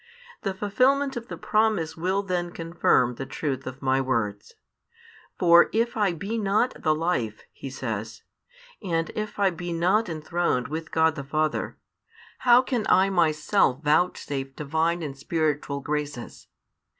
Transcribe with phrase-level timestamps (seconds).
[0.41, 4.55] The fulfilment of the promise will then confirm the truth of My words.
[5.37, 8.23] For if I be not the Life, He says,
[8.81, 11.77] and if I be not enthroned with God the Father,
[12.39, 16.47] how can I Myself vouchsafe Divine and spiritual graces?